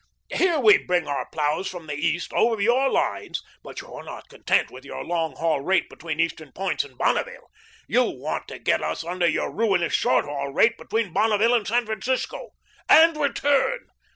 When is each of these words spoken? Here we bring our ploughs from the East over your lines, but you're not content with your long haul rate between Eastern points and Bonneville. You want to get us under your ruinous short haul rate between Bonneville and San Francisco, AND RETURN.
Here 0.33 0.57
we 0.59 0.79
bring 0.79 1.05
our 1.07 1.27
ploughs 1.31 1.67
from 1.69 1.85
the 1.85 1.93
East 1.93 2.33
over 2.33 2.59
your 2.59 2.89
lines, 2.89 3.43
but 3.63 3.81
you're 3.81 4.03
not 4.03 4.29
content 4.29 4.71
with 4.71 4.83
your 4.83 5.03
long 5.05 5.35
haul 5.35 5.59
rate 5.61 5.87
between 5.91 6.19
Eastern 6.19 6.51
points 6.53 6.83
and 6.83 6.97
Bonneville. 6.97 7.51
You 7.87 8.05
want 8.05 8.47
to 8.47 8.57
get 8.57 8.81
us 8.81 9.03
under 9.03 9.27
your 9.27 9.53
ruinous 9.53 9.93
short 9.93 10.25
haul 10.25 10.51
rate 10.51 10.75
between 10.75 11.13
Bonneville 11.13 11.53
and 11.53 11.67
San 11.67 11.85
Francisco, 11.85 12.49
AND 12.89 13.15
RETURN. 13.15 13.89